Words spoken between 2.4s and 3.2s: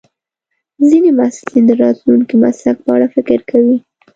مسلک په اړه